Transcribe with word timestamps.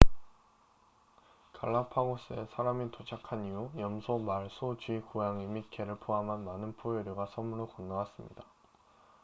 갈라파고스에 1.53 2.47
사람이 2.49 2.89
도착한 2.89 3.45
이후 3.45 3.69
염소 3.77 4.17
말 4.17 4.49
소 4.49 4.75
쥐 4.79 4.97
고양이 4.99 5.45
및 5.45 5.69
개를 5.69 5.95
포함한 5.99 6.43
많은 6.43 6.73
포유류가 6.77 7.27
섬으로 7.35 7.67
건너왔습니다 7.67 8.43